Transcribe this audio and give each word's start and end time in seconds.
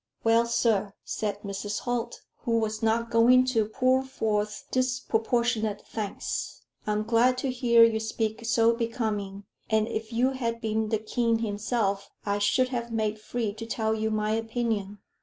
"Well, 0.23 0.47
sir," 0.47 0.95
said 1.03 1.43
Mrs. 1.43 1.81
Holt, 1.81 2.23
who 2.39 2.57
was 2.57 2.81
not 2.81 3.11
going 3.11 3.45
to 3.53 3.65
pour 3.67 4.01
forth 4.01 4.65
disproportionate 4.71 5.83
thanks, 5.85 6.63
"I 6.87 6.93
am 6.93 7.03
glad 7.03 7.37
to 7.37 7.51
hear 7.51 7.83
you 7.83 7.99
speak 7.99 8.43
so 8.43 8.73
becoming; 8.75 9.43
and 9.69 9.87
if 9.87 10.11
you 10.11 10.31
had 10.31 10.59
been 10.59 10.89
the 10.89 10.97
king 10.97 11.37
himself, 11.37 12.09
I 12.25 12.39
should 12.39 12.69
have 12.69 12.91
made 12.91 13.19
free 13.21 13.53
to 13.53 13.65
tell 13.67 13.93
you 13.93 14.09
my 14.09 14.31
opinion. 14.31 14.97